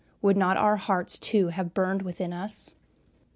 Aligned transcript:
Would 0.23 0.35
not 0.35 0.57
our 0.57 0.77
hearts 0.77 1.19
too 1.19 1.49
have 1.49 1.75
"burned 1.75 2.01
within 2.01 2.33
us!" 2.33 2.73